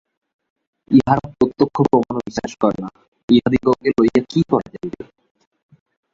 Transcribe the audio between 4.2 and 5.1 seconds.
কী করা যাইবে?